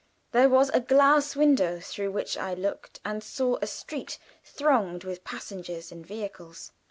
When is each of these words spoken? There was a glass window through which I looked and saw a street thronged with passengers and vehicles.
There 0.31 0.49
was 0.49 0.69
a 0.69 0.79
glass 0.79 1.35
window 1.35 1.79
through 1.79 2.09
which 2.09 2.35
I 2.35 2.55
looked 2.55 2.99
and 3.05 3.23
saw 3.23 3.59
a 3.61 3.67
street 3.67 4.17
thronged 4.43 5.03
with 5.03 5.23
passengers 5.23 5.91
and 5.91 6.03
vehicles. 6.03 6.71